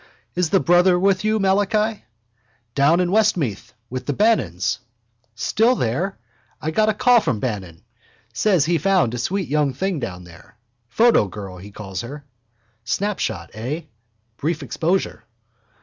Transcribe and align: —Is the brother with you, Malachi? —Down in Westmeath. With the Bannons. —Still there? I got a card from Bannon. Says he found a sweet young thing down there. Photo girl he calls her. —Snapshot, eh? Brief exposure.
—Is 0.33 0.49
the 0.49 0.59
brother 0.59 0.97
with 0.97 1.23
you, 1.23 1.37
Malachi? 1.37 2.05
—Down 2.73 2.99
in 3.01 3.11
Westmeath. 3.11 3.71
With 3.87 4.07
the 4.07 4.13
Bannons. 4.15 4.79
—Still 5.35 5.75
there? 5.75 6.17
I 6.59 6.71
got 6.71 6.89
a 6.89 6.93
card 6.95 7.21
from 7.21 7.39
Bannon. 7.39 7.83
Says 8.33 8.65
he 8.65 8.79
found 8.79 9.13
a 9.13 9.19
sweet 9.19 9.47
young 9.47 9.73
thing 9.73 9.99
down 9.99 10.23
there. 10.23 10.57
Photo 10.89 11.27
girl 11.27 11.57
he 11.57 11.69
calls 11.69 12.01
her. 12.01 12.25
—Snapshot, 12.83 13.51
eh? 13.53 13.81
Brief 14.37 14.63
exposure. 14.63 15.23